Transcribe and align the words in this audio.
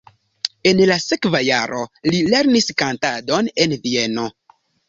En 0.69 0.79
la 0.91 0.95
sekva 1.03 1.41
jaro 1.49 1.83
li 2.13 2.23
lernis 2.37 2.71
kantadon 2.83 3.55
en 3.67 3.81
Vieno. 3.85 4.29